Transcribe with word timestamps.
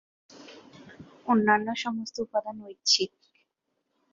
অন্যান্য 1.27 1.67
সমস্ত 1.75 2.15
উপাদান 2.19 2.57
ঐচ্ছিক। 2.63 3.11